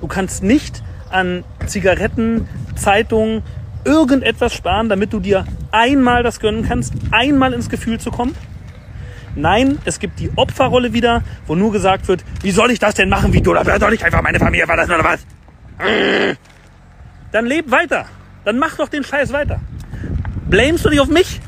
[0.00, 3.42] Du kannst nicht an Zigaretten, Zeitungen,
[3.84, 8.34] irgendetwas sparen, damit du dir einmal das gönnen kannst, einmal ins Gefühl zu kommen.
[9.36, 13.10] Nein, es gibt die Opferrolle wieder, wo nur gesagt wird, wie soll ich das denn
[13.10, 15.26] machen, wie du, oder soll ich einfach meine Familie verlassen oder was?
[17.32, 18.06] Dann leb weiter.
[18.44, 19.60] Dann mach doch den Scheiß weiter.
[20.48, 21.40] Blamest du dich auf mich?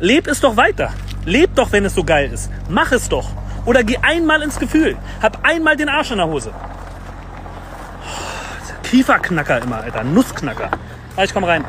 [0.00, 0.92] Leb es doch weiter.
[1.24, 2.50] Leb doch, wenn es so geil ist.
[2.68, 3.30] Mach es doch.
[3.66, 4.96] Oder geh einmal ins Gefühl.
[5.22, 6.52] Hab einmal den Arsch in der Hose.
[8.82, 10.02] Kieferknacker immer, Alter.
[10.02, 10.70] Nussknacker.
[11.22, 11.64] Ich komm rein.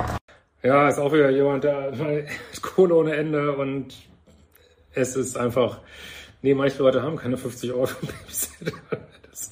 [0.63, 1.91] Ja, ist auch wieder jemand, der
[2.62, 3.94] Kohle ohne Ende und
[4.95, 5.79] es ist einfach,
[6.41, 8.71] nee, manche Leute haben keine 50 Euro Babysitter.
[9.29, 9.51] Das,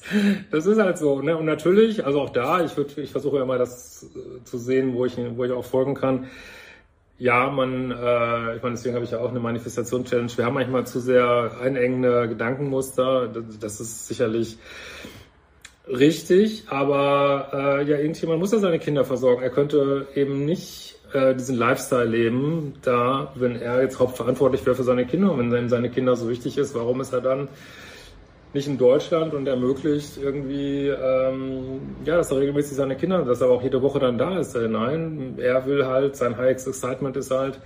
[0.50, 1.20] das ist halt so.
[1.20, 1.36] Ne?
[1.36, 5.16] Und natürlich, also auch da, ich, ich versuche immer das äh, zu sehen, wo ich,
[5.36, 6.28] wo ich auch folgen kann.
[7.18, 10.32] Ja, man, äh, ich meine, deswegen habe ich ja auch eine Manifestation-Challenge.
[10.36, 13.28] Wir haben manchmal zu sehr einengende Gedankenmuster.
[13.28, 14.58] Das, das ist sicherlich
[15.86, 19.42] richtig, aber äh, ja, irgendjemand muss ja seine Kinder versorgen.
[19.42, 24.82] Er könnte eben nicht äh, diesen Lifestyle leben, da, wenn er jetzt hauptverantwortlich wäre für
[24.82, 27.48] seine Kinder und wenn seine Kinder so wichtig ist, warum ist er dann
[28.52, 33.48] nicht in Deutschland und ermöglicht irgendwie, ähm, ja, dass er regelmäßig seine Kinder, dass er
[33.48, 34.54] auch jede Woche dann da ist.
[34.54, 37.60] Äh, nein, er will halt, sein Highest Excitement ist halt,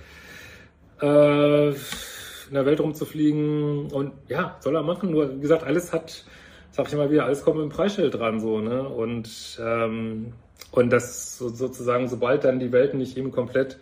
[1.00, 5.10] äh, in der Welt rumzufliegen und ja, soll er machen.
[5.10, 6.24] Nur, wie gesagt, alles hat,
[6.70, 10.32] sag ich immer wieder, alles kommt mit dem Preisschild dran, so, ne, und, ähm,
[10.70, 13.78] und das sozusagen, sobald dann die Welt nicht ihm komplett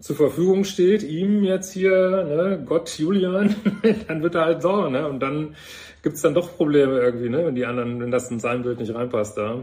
[0.00, 1.90] zur Verfügung steht, ihm jetzt hier,
[2.24, 3.54] ne, Gott Julian,
[4.08, 5.08] dann wird er halt sauer, ne?
[5.08, 5.54] Und dann
[6.02, 8.94] gibt's dann doch Probleme irgendwie, ne, wenn die anderen, wenn das in sein Bild nicht
[8.94, 9.60] reinpasst da.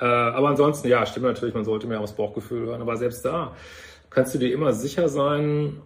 [0.00, 2.80] Äh, aber ansonsten, ja, stimmt natürlich, man sollte mehr aufs Bauchgefühl hören.
[2.80, 3.56] Aber selbst da
[4.10, 5.80] kannst du dir immer sicher sein,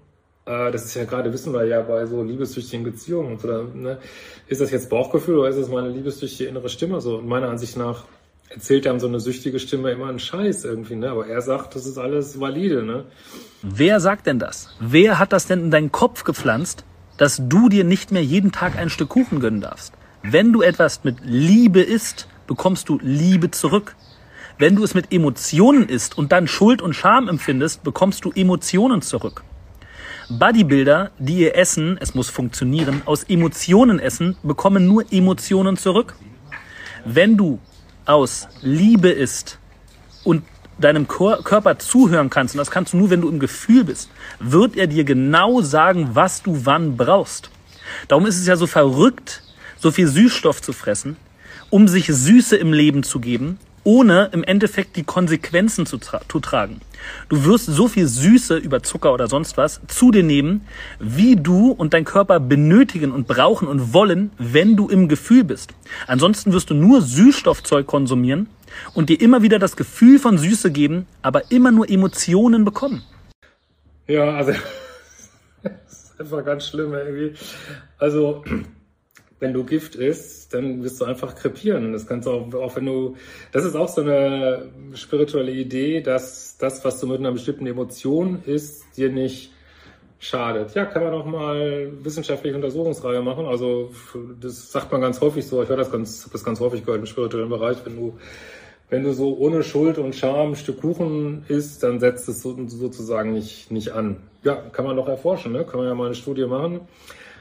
[0.47, 3.99] äh, das ist ja gerade, wissen wir ja, bei so liebessüchtigen Beziehungen, oder, ne,
[4.49, 7.23] ist das jetzt Bauchgefühl oder ist es meine liebessüchtige innere Stimme so?
[7.23, 8.05] Meiner Ansicht nach
[8.50, 11.11] erzählt einem so eine süchtige Stimme immer einen Scheiß irgendwie, ne?
[11.11, 13.04] Aber er sagt, das ist alles valide, ne?
[13.62, 14.68] Wer sagt denn das?
[14.80, 16.85] Wer hat das denn in deinen Kopf gepflanzt,
[17.16, 19.92] dass du dir nicht mehr jeden Tag ein Stück Kuchen gönnen darfst?
[20.22, 23.96] Wenn du etwas mit Liebe isst, bekommst du Liebe zurück.
[24.59, 29.02] Wenn du es mit Emotionen isst und dann Schuld und Scham empfindest, bekommst du Emotionen
[29.02, 29.42] zurück.
[30.30, 36.14] Bodybuilder, die ihr Essen, es muss funktionieren, aus Emotionen essen, bekommen nur Emotionen zurück.
[37.04, 37.59] Wenn du
[38.07, 39.59] aus Liebe isst
[40.25, 40.45] und
[40.79, 44.77] deinem Körper zuhören kannst, und das kannst du nur, wenn du im Gefühl bist, wird
[44.77, 47.51] er dir genau sagen, was du wann brauchst.
[48.09, 49.43] Darum ist es ja so verrückt,
[49.79, 51.17] so viel Süßstoff zu fressen,
[51.71, 56.40] um sich Süße im Leben zu geben, ohne im Endeffekt die Konsequenzen zu, tra zu,
[56.40, 56.81] tragen.
[57.29, 60.66] Du wirst so viel Süße über Zucker oder sonst was zu dir nehmen,
[60.99, 65.75] wie du und dein Körper benötigen und brauchen und wollen, wenn du im Gefühl bist.
[66.07, 68.49] Ansonsten wirst du nur Süßstoffzeug konsumieren
[68.94, 73.03] und dir immer wieder das Gefühl von Süße geben, aber immer nur Emotionen bekommen.
[74.07, 74.53] Ja, also
[75.62, 77.35] ist einfach ganz schlimm irgendwie.
[77.99, 78.44] Also,
[79.40, 81.92] wenn du Gift isst, dann wirst du einfach krepieren.
[81.92, 83.16] Das kannst auch, auch wenn du,
[83.53, 88.42] das ist auch so eine spirituelle Idee, dass das, was du mit einer bestimmten Emotion
[88.47, 89.53] isst, dir nicht
[90.18, 90.75] schadet.
[90.75, 93.47] Ja, kann man auch mal wissenschaftliche Untersuchungsreihe machen.
[93.47, 93.90] Also
[94.40, 95.62] das sagt man ganz häufig so.
[95.62, 97.79] Ich höre das ganz, das ganz häufig gehört im spirituellen Bereich.
[97.85, 98.18] Wenn du,
[98.88, 102.57] wenn du so ohne Schuld und Scham ein Stück Kuchen isst, dann setzt es so,
[102.66, 104.16] sozusagen nicht, nicht an.
[104.42, 105.53] Ja, kann man doch erforschen.
[105.53, 105.64] Ne?
[105.64, 106.81] Kann man ja mal eine Studie machen.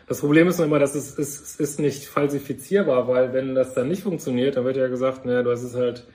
[0.08, 3.74] Das Problem ist nur immer, dass es, es, es ist nicht falsifizierbar, weil wenn das
[3.74, 6.06] dann nicht funktioniert, dann wird ja gesagt, naja, du hast es halt,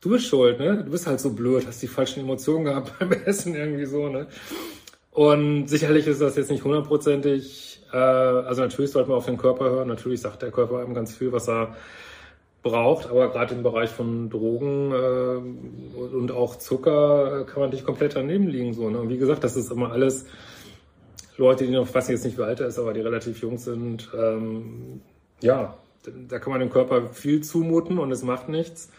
[0.00, 0.82] du bist schuld, ne?
[0.84, 4.26] Du bist halt so blöd, hast die falschen Emotionen gehabt beim Essen irgendwie so, ne?
[5.12, 9.70] Und sicherlich ist das jetzt nicht hundertprozentig, äh, also natürlich sollte man auf den Körper
[9.70, 11.76] hören, natürlich sagt der Körper einem ganz viel, was er
[12.62, 17.84] braucht, aber gerade im Bereich von Drogen äh, und auch Zucker äh, kann man nicht
[17.84, 18.72] komplett daneben liegen.
[18.72, 18.98] So, ne?
[19.00, 20.26] Und wie gesagt, das ist immer alles
[21.42, 24.10] Leute, die noch, weiß jetzt nicht, wie alt er ist, aber die relativ jung sind,
[24.16, 25.02] ähm,
[25.40, 25.76] ja,
[26.28, 28.90] da kann man dem Körper viel zumuten und es macht nichts.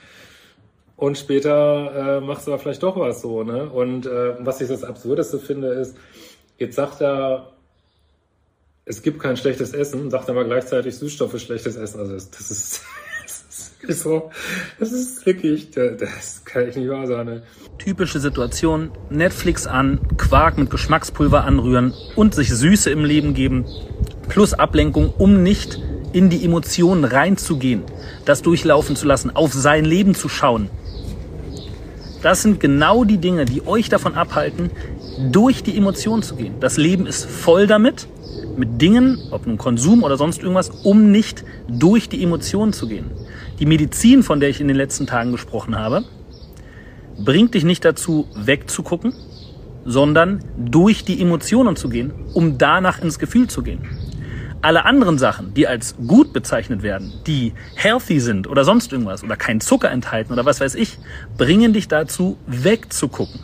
[0.96, 3.70] Und später äh, macht es aber vielleicht doch was so, ne?
[3.70, 5.98] Und äh, was ich das Absurdeste finde, ist,
[6.58, 7.52] jetzt sagt er,
[8.86, 12.00] es gibt kein schlechtes Essen, sagt er mal gleichzeitig Süßstoffe schlechtes Essen.
[12.00, 12.82] Also das, das ist
[13.88, 14.32] so,
[14.80, 17.26] das ist wirklich, das kann ich nicht wahr sein.
[17.26, 17.44] Ne?
[17.78, 23.66] Typische Situation, Netflix an, Quark mit Geschmackspulver anrühren und sich Süße im Leben geben,
[24.30, 25.80] plus Ablenkung, um nicht
[26.14, 27.84] in die Emotionen reinzugehen,
[28.26, 30.70] das durchlaufen zu lassen, auf sein Leben zu schauen.
[32.22, 34.72] Das sind genau die Dinge, die euch davon abhalten,
[35.30, 36.56] durch die Emotionen zu gehen.
[36.62, 38.08] Das Leben ist voll damit,
[38.56, 43.12] mit Dingen, ob nun Konsum oder sonst irgendwas, um nicht durch die Emotionen zu gehen.
[43.64, 46.04] Die Medizin, von der ich in den letzten Tagen gesprochen habe,
[47.18, 49.14] bringt dich nicht dazu, wegzugucken,
[49.86, 53.88] sondern durch die Emotionen zu gehen, um danach ins Gefühl zu gehen.
[54.62, 59.38] Alle anderen Sachen, die als gut bezeichnet werden, die healthy sind oder sonst irgendwas oder
[59.38, 61.00] kein Zucker enthalten oder was weiß ich,
[61.38, 63.40] bringen dich dazu, wegzugucken.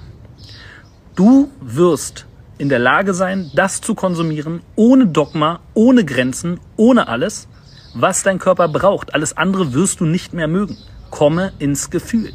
[1.16, 2.26] Du wirst
[2.58, 7.48] in der Lage sein, das zu konsumieren, ohne Dogma, ohne Grenzen, ohne alles,
[7.93, 9.13] was dein Körper braucht.
[9.13, 10.78] Alles andere wirst du nicht mehr mögen.
[11.10, 12.34] Komme ins Gefühl.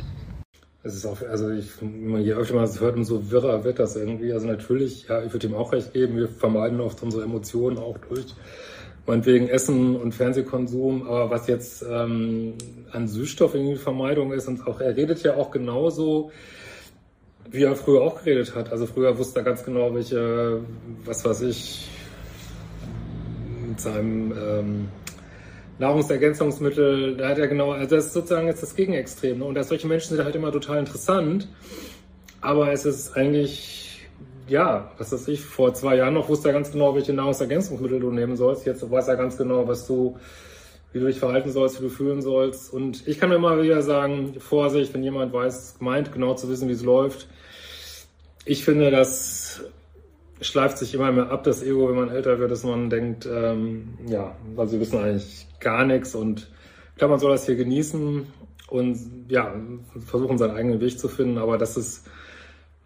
[0.83, 4.33] Es ist auch, also ich, je öfter man es hört, umso wirrer wird das irgendwie.
[4.33, 7.97] Also natürlich, ja, ich würde ihm auch recht geben, wir vermeiden oft unsere Emotionen auch
[8.09, 8.35] durch
[9.07, 12.55] meinetwegen Essen und Fernsehkonsum, aber was jetzt ähm,
[12.91, 16.31] an Süßstoff irgendwie Vermeidung ist und auch er redet ja auch genauso,
[17.51, 18.73] wie er früher auch geredet hat.
[18.73, 20.61] Also früher wusste er ganz genau, welche,
[21.05, 21.89] was weiß ich,
[23.69, 24.89] mit seinem ähm,
[25.79, 29.39] Nahrungsergänzungsmittel, da hat er genau, also das ist sozusagen jetzt das Gegenextrem.
[29.39, 29.45] Ne?
[29.45, 31.49] Und dass solche Menschen sind halt immer total interessant,
[32.41, 34.07] aber es ist eigentlich,
[34.47, 38.11] ja, was weiß ich, vor zwei Jahren noch wusste er ganz genau, welche Nahrungsergänzungsmittel du
[38.11, 38.67] nehmen sollst.
[38.67, 40.17] Jetzt weiß er ganz genau, was du,
[40.93, 42.73] wie du dich verhalten sollst, wie du fühlen sollst.
[42.73, 46.69] Und ich kann mir immer wieder sagen, Vorsicht, wenn jemand weiß, meint, genau zu wissen,
[46.69, 47.27] wie es läuft.
[48.45, 49.65] Ich finde, dass
[50.47, 53.99] schleift sich immer mehr ab, das Ego, wenn man älter wird, dass man denkt, ähm,
[54.07, 56.51] ja, also wir wissen eigentlich gar nichts und
[56.97, 58.27] klar, man soll das hier genießen
[58.69, 59.55] und ja,
[60.07, 62.07] versuchen seinen eigenen Weg zu finden, aber das ist,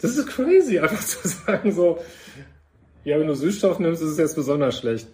[0.01, 1.99] das ist crazy, einfach zu sagen so,
[3.05, 5.09] ja, wenn du Süßstoff nimmst, ist es jetzt besonders schlecht.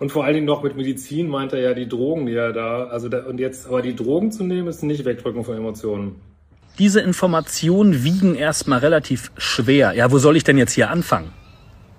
[0.00, 2.84] Und vor allen Dingen noch mit Medizin meint er ja die Drogen, die er da,
[2.84, 6.20] also da, und jetzt, aber die Drogen zu nehmen, ist nicht Wegdrücken von Emotionen.
[6.78, 9.94] Diese Informationen wiegen erstmal relativ schwer.
[9.94, 11.32] Ja, wo soll ich denn jetzt hier anfangen?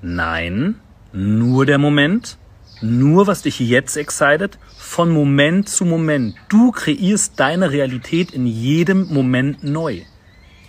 [0.02, 0.76] Nein,
[1.12, 2.38] nur der Moment,
[2.82, 6.36] nur was dich jetzt excited, von Moment zu Moment.
[6.48, 10.04] Du kreierst deine Realität in jedem Moment neu.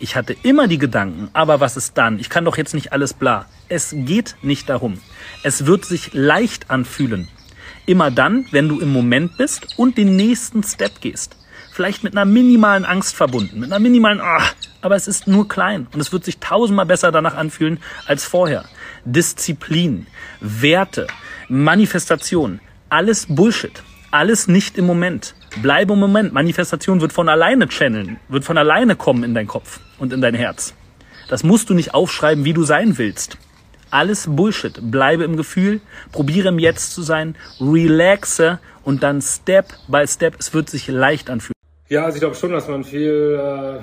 [0.00, 2.18] Ich hatte immer die Gedanken, aber was ist dann?
[2.18, 3.46] Ich kann doch jetzt nicht alles bla.
[3.68, 4.98] Es geht nicht darum.
[5.44, 7.28] Es wird sich leicht anfühlen.
[7.86, 11.36] Immer dann, wenn du im Moment bist und den nächsten Step gehst
[11.80, 14.42] vielleicht mit einer minimalen Angst verbunden, mit einer minimalen, oh,
[14.82, 18.66] aber es ist nur klein und es wird sich tausendmal besser danach anfühlen als vorher.
[19.06, 20.06] Disziplin,
[20.40, 21.06] Werte,
[21.48, 25.34] Manifestation, alles Bullshit, alles nicht im Moment.
[25.62, 26.34] Bleibe im Moment.
[26.34, 30.34] Manifestation wird von alleine channeln, wird von alleine kommen in dein Kopf und in dein
[30.34, 30.74] Herz.
[31.30, 33.38] Das musst du nicht aufschreiben, wie du sein willst.
[33.90, 34.78] Alles Bullshit.
[34.82, 35.80] Bleibe im Gefühl,
[36.12, 40.36] probiere im Jetzt zu sein, relaxe und dann Step by Step.
[40.38, 41.59] Es wird sich leicht anfühlen.
[41.90, 43.80] Ja, also ich glaube schon, dass man viel äh,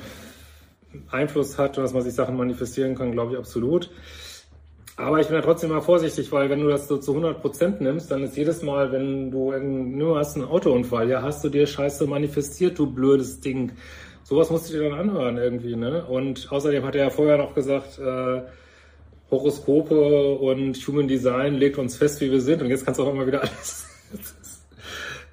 [1.13, 3.89] Einfluss hat und dass man sich Sachen manifestieren kann, glaube ich absolut.
[4.95, 7.81] Aber ich bin ja trotzdem mal vorsichtig, weil wenn du das so zu 100 Prozent
[7.81, 11.67] nimmst, dann ist jedes Mal, wenn du nur hast einen Autounfall, ja, hast du dir
[11.67, 13.73] Scheiße manifestiert, du blödes Ding.
[14.23, 16.05] Sowas musst du dir dann anhören irgendwie, ne?
[16.05, 18.41] Und außerdem hat er ja vorher noch gesagt, äh,
[19.29, 22.61] Horoskope und Human Design legt uns fest, wie wir sind.
[22.61, 23.85] Und jetzt kannst du auch immer wieder alles.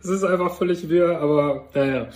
[0.00, 2.08] Es ist einfach völlig wirr, aber naja.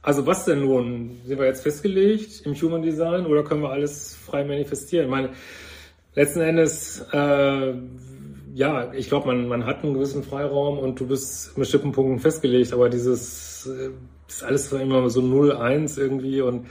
[0.00, 1.20] Also was denn nun?
[1.26, 5.04] Sind wir jetzt festgelegt im Human Design oder können wir alles frei manifestieren?
[5.06, 5.30] Ich meine,
[6.14, 7.74] letzten Endes, äh,
[8.54, 12.20] ja, ich glaube, man, man hat einen gewissen Freiraum und du bist mit bestimmten Punkten
[12.20, 13.90] festgelegt, aber dieses äh,
[14.28, 16.66] ist alles immer so 0-1 irgendwie und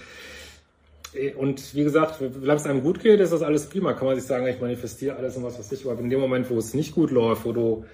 [1.38, 3.94] und wie gesagt, solange es einem gut geht, ist das alles prima.
[3.94, 5.86] Kann man sich sagen, ich manifestiere alles und was weiß ich.
[5.90, 7.86] Aber in dem Moment, wo es nicht gut läuft, wo du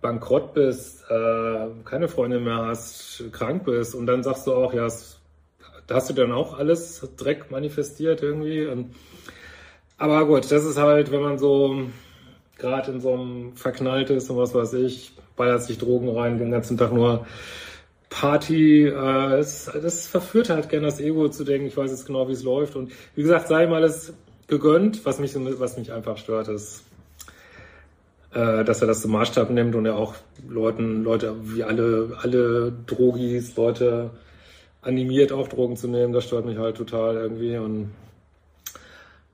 [0.00, 4.88] bankrott bist, äh, keine Freunde mehr hast, krank bist und dann sagst du auch, ja,
[5.86, 8.66] da hast du dann auch alles Dreck manifestiert irgendwie.
[8.66, 8.94] Und,
[9.98, 11.82] aber gut, das ist halt, wenn man so
[12.58, 16.50] gerade in so einem verknallt ist und was weiß ich, ballert sich Drogen rein, den
[16.50, 17.26] ganzen Tag nur
[18.08, 22.28] Party, äh, es, das verführt halt gerne das Ego zu denken, ich weiß jetzt genau,
[22.28, 22.76] wie es läuft.
[22.76, 24.14] Und wie gesagt, sei ihm alles
[24.46, 26.84] gegönnt, was mich, was mich einfach stört, ist,
[28.36, 30.14] äh, dass er das zum Maßstab nimmt und er auch
[30.46, 34.10] Leuten, Leute wie alle, alle Drogis, Leute
[34.82, 36.12] animiert, auch Drogen zu nehmen.
[36.12, 37.56] Das stört mich halt total irgendwie.
[37.56, 37.92] Und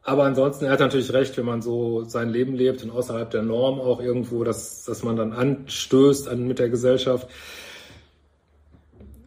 [0.05, 3.43] aber ansonsten, er hat natürlich recht, wenn man so sein Leben lebt und außerhalb der
[3.43, 7.29] Norm auch irgendwo, dass, dass man dann anstößt an, mit der Gesellschaft.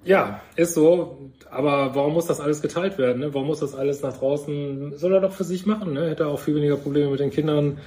[0.06, 1.32] Ja, ist so.
[1.50, 3.20] Aber warum muss das alles geteilt werden?
[3.20, 3.34] Ne?
[3.34, 4.98] Warum muss das alles nach draußen?
[4.98, 5.94] Soll er doch für sich machen.
[5.94, 6.10] Ne?
[6.10, 7.80] Hätte auch viel weniger Probleme mit den Kindern,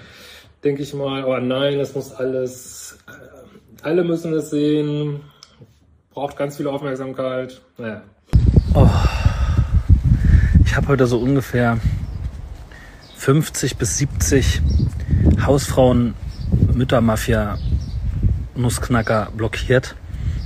[0.64, 1.22] denke ich mal.
[1.22, 2.98] Aber nein, das muss alles.
[3.06, 5.20] Äh, alle müssen es sehen.
[6.10, 7.60] Braucht ganz viel Aufmerksamkeit.
[7.76, 8.02] Naja.
[8.74, 8.88] Oh.
[10.64, 11.78] Ich habe heute so ungefähr
[13.16, 14.60] 50 bis 70
[15.44, 16.14] Hausfrauen,
[16.74, 17.58] Müttermafia,
[18.54, 19.96] Nussknacker blockiert.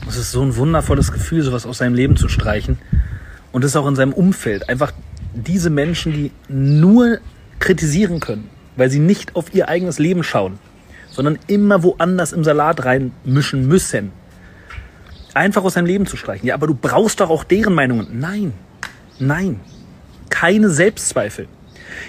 [0.08, 2.78] Es ist so ein wundervolles Gefühl, sowas aus seinem Leben zu streichen.
[3.50, 4.68] Und es ist auch in seinem Umfeld.
[4.68, 4.92] Einfach
[5.34, 7.18] diese Menschen, die nur
[7.58, 10.58] kritisieren können, weil sie nicht auf ihr eigenes Leben schauen,
[11.10, 14.12] sondern immer woanders im Salat reinmischen müssen.
[15.34, 16.46] Einfach aus seinem Leben zu streichen.
[16.46, 18.20] Ja, aber du brauchst doch auch deren Meinungen.
[18.20, 18.52] Nein,
[19.18, 19.60] nein.
[20.30, 21.48] Keine Selbstzweifel.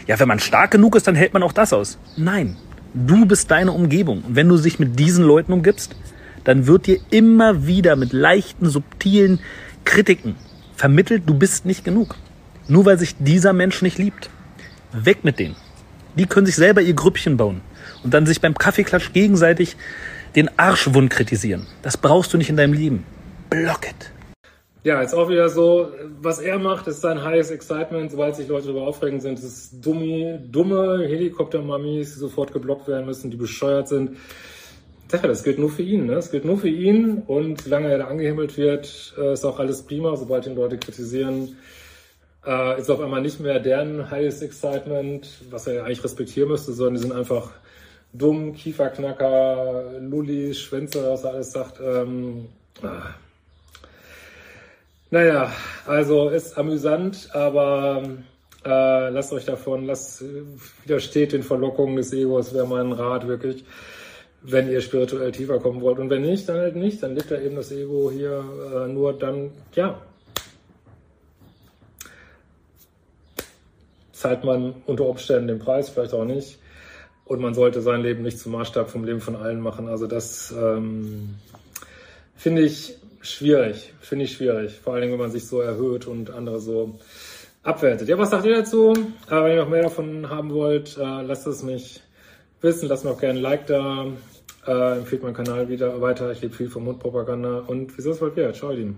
[0.07, 1.97] Ja, wenn man stark genug ist, dann hält man auch das aus.
[2.15, 2.55] Nein,
[2.93, 4.23] du bist deine Umgebung.
[4.23, 5.95] Und wenn du dich mit diesen Leuten umgibst,
[6.43, 9.39] dann wird dir immer wieder mit leichten, subtilen
[9.85, 10.35] Kritiken
[10.75, 12.15] vermittelt, du bist nicht genug.
[12.67, 14.29] Nur weil sich dieser Mensch nicht liebt.
[14.91, 15.55] Weg mit denen.
[16.15, 17.61] Die können sich selber ihr Grüppchen bauen
[18.03, 19.75] und dann sich beim Kaffeeklatsch gegenseitig
[20.35, 21.65] den Arschwund kritisieren.
[21.81, 23.05] Das brauchst du nicht in deinem Leben.
[23.49, 24.11] Block it.
[24.83, 25.87] Ja, ist auch wieder so,
[26.21, 29.39] was er macht, ist sein highest excitement, sobald sich Leute darüber aufregen sind.
[29.39, 34.17] Es ist dumme, dumme Helikopter-Mamis, die sofort geblockt werden müssen, die bescheuert sind.
[35.11, 36.07] Ja, das gilt nur für ihn.
[36.07, 36.15] Ne?
[36.15, 39.83] Das gilt nur für ihn und solange er da angehimmelt wird, äh, ist auch alles
[39.83, 40.17] prima.
[40.17, 41.55] Sobald ihn Leute kritisieren,
[42.45, 46.73] äh, ist auf einmal nicht mehr deren highest excitement, was er ja eigentlich respektieren müsste,
[46.73, 47.51] sondern die sind einfach
[48.13, 51.79] dumm, Kieferknacker, Lulli, Schwänze, was er alles sagt.
[51.79, 52.49] Ähm,
[52.81, 53.15] ah.
[55.09, 55.51] Naja,
[55.85, 58.03] also ist amüsant, aber
[58.65, 60.23] äh, lasst euch davon, lasst
[60.83, 63.63] widersteht den Verlockungen des Egos, wäre mein Rat wirklich,
[64.41, 65.99] wenn ihr spirituell tiefer kommen wollt.
[65.99, 69.13] Und wenn nicht, dann halt nicht, dann liegt da eben das Ego hier äh, nur
[69.13, 70.01] dann, ja,
[74.23, 76.57] zahlt man unter Umständen den Preis, vielleicht auch nicht.
[77.25, 79.89] Und man sollte sein Leben nicht zum Maßstab vom Leben von allen machen.
[79.89, 81.35] Also das ähm,
[82.35, 84.79] finde ich schwierig, finde ich schwierig.
[84.79, 86.99] Vor allen Dingen, wenn man sich so erhöht und andere so
[87.63, 88.07] abwertet.
[88.07, 88.93] Ja, was sagt ihr dazu?
[89.29, 92.01] Äh, wenn ihr noch mehr davon haben wollt, äh, lasst es mich
[92.61, 92.87] wissen.
[92.87, 94.05] Lasst mir auch gerne ein Like da.
[94.65, 96.31] Äh, empfiehlt meinen Kanal wieder weiter.
[96.31, 97.59] Ich lebe viel vom Mundpropaganda.
[97.67, 98.53] Und wieso es bald wieder?
[98.53, 98.97] Ciao, Lieben.